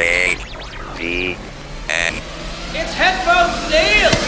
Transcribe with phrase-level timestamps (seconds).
[0.00, 0.34] A
[0.96, 1.36] V
[1.90, 2.14] N.
[2.72, 4.19] It's Headphones Neil!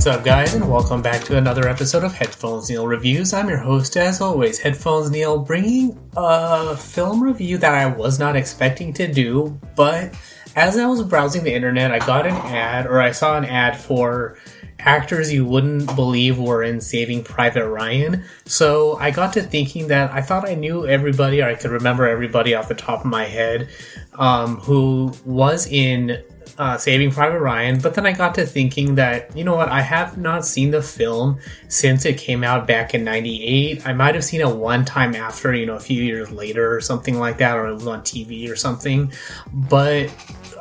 [0.00, 3.34] What's up, guys, and welcome back to another episode of Headphones Neil Reviews.
[3.34, 8.34] I'm your host, as always, Headphones Neil, bringing a film review that I was not
[8.34, 10.14] expecting to do, but
[10.56, 13.78] as I was browsing the internet, I got an ad, or I saw an ad
[13.78, 14.38] for
[14.78, 18.24] actors you wouldn't believe were in Saving Private Ryan.
[18.46, 22.08] So I got to thinking that I thought I knew everybody, or I could remember
[22.08, 23.68] everybody off the top of my head,
[24.14, 26.24] um, who was in
[26.58, 27.80] uh, Saving Private Ryan.
[27.80, 30.82] But then I got to thinking that, you know what, I have not seen the
[30.82, 33.86] film since it came out back in 98.
[33.86, 36.80] I might have seen it one time after, you know, a few years later or
[36.80, 39.12] something like that, or it was on TV or something.
[39.52, 40.12] But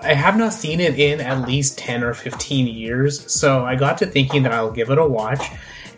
[0.01, 3.97] I have not seen it in at least 10 or 15 years, so I got
[3.99, 5.41] to thinking that I'll give it a watch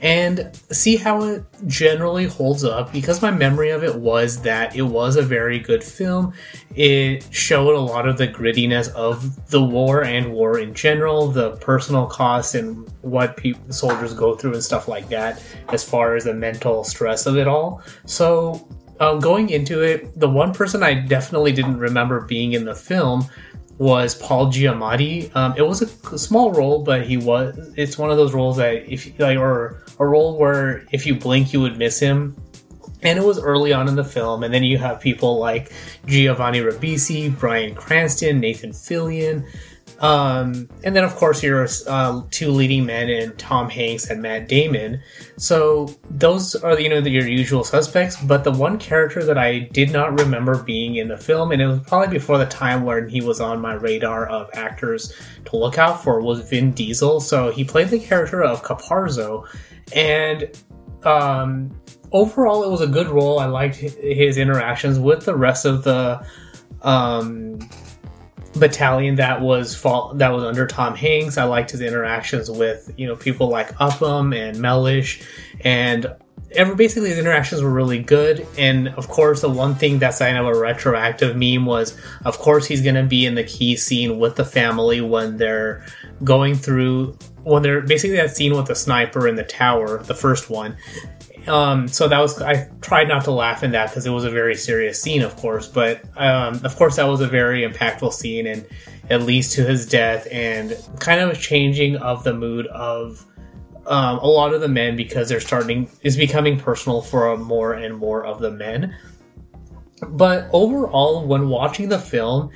[0.02, 4.82] and see how it generally holds up because my memory of it was that it
[4.82, 6.34] was a very good film.
[6.76, 11.52] It showed a lot of the grittiness of the war and war in general, the
[11.58, 16.34] personal costs and what soldiers go through and stuff like that, as far as the
[16.34, 17.84] mental stress of it all.
[18.06, 18.68] So,
[19.00, 23.26] um, going into it, the one person I definitely didn't remember being in the film
[23.82, 25.36] was Paul Giamatti.
[25.36, 27.74] Um, it was a small role, but he was.
[27.76, 31.52] It's one of those roles that if like or a role where if you blink,
[31.52, 32.36] you would miss him.
[33.02, 35.72] And it was early on in the film, and then you have people like
[36.06, 39.48] Giovanni Ribisi, Bryan Cranston, Nathan Fillion,
[40.02, 44.48] um, and then of course your uh, two leading men in Tom Hanks and Matt
[44.48, 45.00] Damon.
[45.38, 48.22] So those are you know your usual suspects.
[48.22, 51.68] But the one character that I did not remember being in the film, and it
[51.68, 55.14] was probably before the time when he was on my radar of actors
[55.46, 57.20] to look out for, was Vin Diesel.
[57.20, 59.48] So he played the character of Caparzo,
[59.94, 60.50] and
[61.04, 61.80] um,
[62.12, 63.38] overall it was a good role.
[63.38, 66.26] I liked his interactions with the rest of the.
[66.82, 67.60] Um,
[68.56, 71.38] battalion that was fall that was under Tom Hanks.
[71.38, 75.22] I liked his interactions with you know people like Upham and Mellish,
[75.62, 76.14] and
[76.54, 78.46] every basically his interactions were really good.
[78.58, 82.66] And of course, the one thing that's kind of a retroactive meme was, of course,
[82.66, 85.86] he's going to be in the key scene with the family when they're
[86.24, 90.50] going through when they're basically that scene with the sniper in the tower, the first
[90.50, 90.78] one.
[91.48, 94.30] Um, so that was I tried not to laugh in that because it was a
[94.30, 95.68] very serious scene, of course.
[95.68, 98.66] But um, of course, that was a very impactful scene, and
[99.10, 103.26] it leads to his death and kind of a changing of the mood of
[103.88, 107.98] um, a lot of the men because they're starting is becoming personal for more and
[107.98, 108.96] more of the men.
[110.10, 112.52] But overall, when watching the film,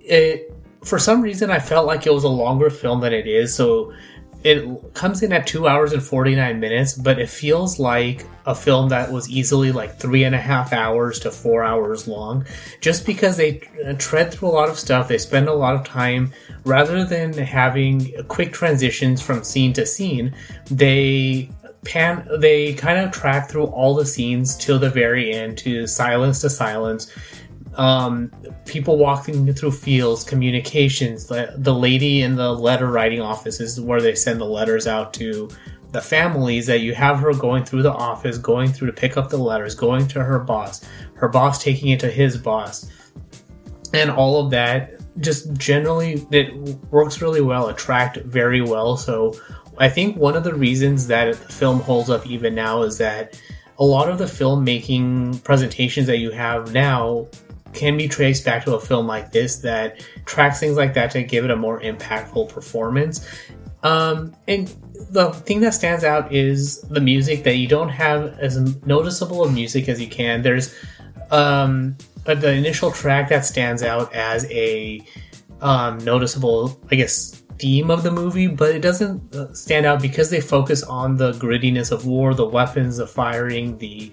[0.00, 0.52] it
[0.84, 3.54] for some reason I felt like it was a longer film than it is.
[3.54, 3.92] So
[4.42, 8.88] it comes in at two hours and 49 minutes, but it feels like a film
[8.88, 12.46] that was easily like three and a half hours to four hours long.
[12.80, 13.58] Just because they
[13.98, 16.32] tread through a lot of stuff, they spend a lot of time
[16.64, 20.34] rather than having quick transitions from scene to scene,
[20.70, 21.50] they
[21.84, 26.40] pan they kind of track through all the scenes till the very end to silence
[26.40, 27.10] to silence
[27.76, 28.32] um,
[28.66, 31.26] people walking through fields, communications.
[31.26, 35.14] The, the lady in the letter writing office is where they send the letters out
[35.14, 35.48] to
[35.92, 36.66] the families.
[36.66, 39.74] That you have her going through the office, going through to pick up the letters,
[39.74, 40.84] going to her boss,
[41.14, 42.90] her boss taking it to his boss,
[43.94, 44.94] and all of that.
[45.18, 46.54] Just generally, it
[46.90, 47.68] works really well.
[47.68, 48.96] It tracked very well.
[48.96, 49.38] So
[49.78, 53.40] I think one of the reasons that the film holds up even now is that
[53.78, 57.26] a lot of the filmmaking presentations that you have now
[57.72, 61.22] can be traced back to a film like this that tracks things like that to
[61.22, 63.26] give it a more impactful performance.
[63.82, 64.68] Um, and
[65.10, 69.54] the thing that stands out is the music that you don't have as noticeable of
[69.54, 70.42] music as you can.
[70.42, 70.74] There's
[71.30, 75.02] um, the initial track that stands out as a
[75.60, 80.30] um, noticeable, I guess, theme of the movie, but it doesn't uh, stand out because
[80.30, 84.12] they focus on the grittiness of war, the weapons, the firing, the.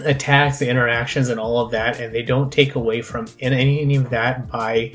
[0.00, 3.96] Attacks, the interactions, and all of that, and they don't take away from any, any
[3.96, 4.92] of that by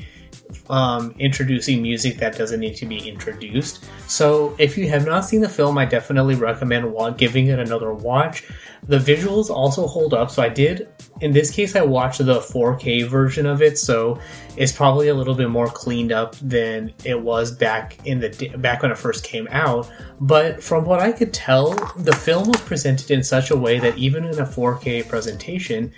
[0.68, 3.84] um, introducing music that doesn't need to be introduced.
[4.06, 8.44] So, if you have not seen the film, I definitely recommend giving it another watch.
[8.86, 10.30] The visuals also hold up.
[10.30, 10.88] So, I did,
[11.20, 14.18] in this case, I watched the 4K version of it, so
[14.56, 18.82] it's probably a little bit more cleaned up than it was back in the back
[18.82, 19.90] when it first came out.
[20.20, 23.96] But from what I could tell, the film was presented in such a way that
[23.98, 25.92] even in a 4K presentation,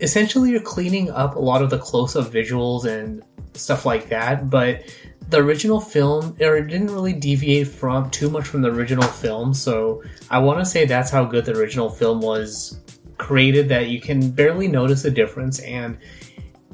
[0.00, 3.22] essentially you're cleaning up a lot of the close-up visuals and
[3.54, 4.82] stuff like that, but
[5.28, 10.02] the original film it didn't really deviate from too much from the original film, so
[10.30, 12.80] I want to say that's how good the original film was
[13.18, 15.96] created that you can barely notice a difference and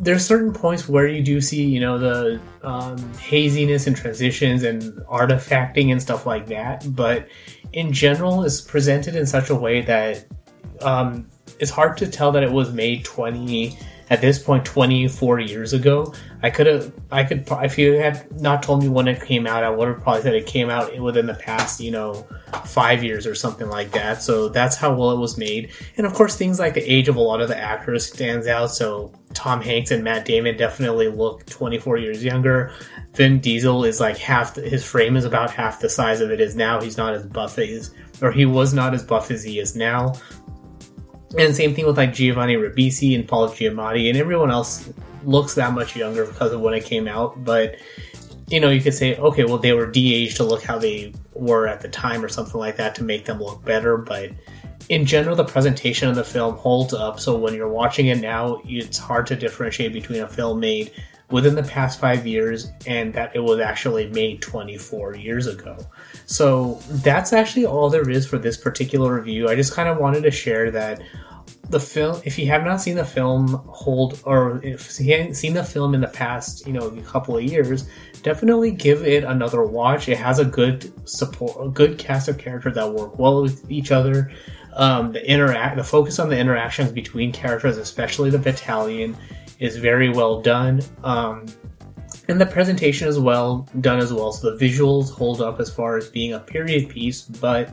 [0.01, 4.83] there's certain points where you do see, you know, the um, haziness and transitions and
[5.07, 6.87] artifacting and stuff like that.
[6.95, 7.29] But
[7.73, 10.25] in general, it's presented in such a way that
[10.81, 11.29] um,
[11.59, 13.77] it's hard to tell that it was made 20
[14.11, 16.13] at this point 24 years ago
[16.43, 19.65] i could have i could if you had not told me when it came out
[19.65, 22.27] i would have probably said it came out within the past you know
[22.65, 24.23] five years or something like that.
[24.23, 25.71] So that's how well it was made.
[25.97, 28.71] And of course things like the age of a lot of the actors stands out.
[28.71, 32.73] So tom hanks and matt damon definitely look 24 years younger.
[33.15, 36.41] Vin diesel is like half the, his frame is about half the size of it
[36.41, 36.81] is now.
[36.81, 40.15] He's not as buff as or he was not as buff as he is now
[41.37, 44.91] and same thing with like Giovanni Ribisi and Paul Giamatti and everyone else
[45.25, 47.45] looks that much younger because of when it came out.
[47.45, 47.77] But
[48.49, 51.69] you know, you could say, okay, well, they were de-aged to look how they were
[51.69, 53.99] at the time or something like that to make them look better.
[53.99, 54.31] But
[54.89, 57.21] in general, the presentation of the film holds up.
[57.21, 60.93] So when you're watching it now, it's hard to differentiate between a film made
[61.31, 65.77] within the past five years and that it was actually made 24 years ago.
[66.27, 69.49] So that's actually all there is for this particular review.
[69.49, 71.03] I just kind of wanted to share that
[71.71, 75.53] the film if you have not seen the film hold or if you haven't seen
[75.53, 77.89] the film in the past you know a couple of years
[78.23, 82.75] definitely give it another watch it has a good support a good cast of characters
[82.75, 84.33] that work well with each other
[84.75, 89.15] um, the interact the focus on the interactions between characters especially the battalion
[89.59, 90.81] is very well done.
[91.05, 91.47] Um,
[92.29, 94.33] and the presentation is well done as well.
[94.33, 97.73] So the visuals hold up as far as being a period piece, but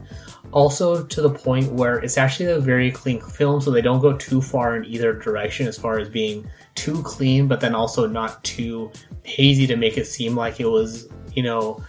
[0.52, 4.16] also to the point where it's actually a very clean film, so they don't go
[4.16, 8.42] too far in either direction as far as being too clean, but then also not
[8.44, 8.92] too
[9.24, 11.84] hazy to make it seem like it was, you know,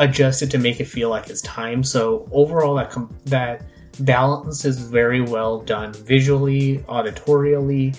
[0.00, 1.84] adjusted to make it feel like it's time.
[1.84, 3.62] So overall, that com- that
[4.00, 7.96] balance is very well done visually, auditorially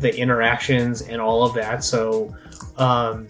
[0.00, 1.84] the interactions and all of that.
[1.84, 2.34] So,
[2.76, 3.28] um,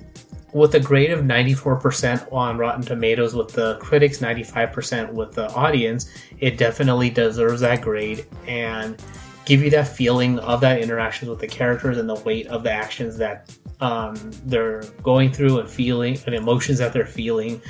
[0.52, 6.10] with a grade of 94% on Rotten Tomatoes with the critics, 95% with the audience,
[6.38, 9.02] it definitely deserves that grade and
[9.44, 12.70] give you that feeling of that interactions with the characters and the weight of the
[12.70, 17.60] actions that um, they're going through and feeling and emotions that they're feeling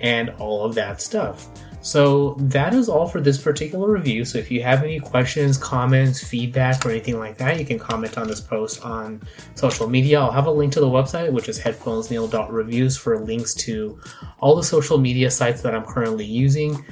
[0.00, 1.48] and all of that stuff.
[1.86, 4.24] So that is all for this particular review.
[4.24, 8.18] So if you have any questions, comments, feedback, or anything like that, you can comment
[8.18, 9.22] on this post on
[9.54, 10.18] social media.
[10.18, 14.00] I'll have a link to the website, which is headphonesneil.reviews for links to
[14.40, 16.84] all the social media sites that I'm currently using.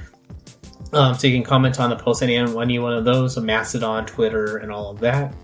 [0.93, 4.07] Um, so you can comment on the post any any one of those, so Mastodon,
[4.07, 5.35] Twitter, and all of that.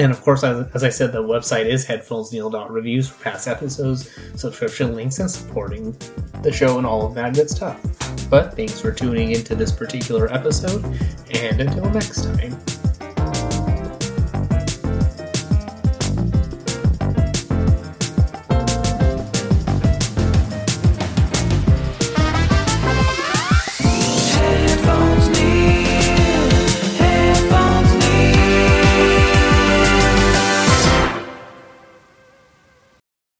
[0.00, 4.94] And of course, as, as I said, the website is headphonesneil.reviews for past episodes, subscription
[4.94, 5.94] links, and supporting
[6.40, 7.78] the show and all of that good stuff.
[8.30, 10.82] But thanks for tuning into this particular episode,
[11.34, 12.79] and until next time.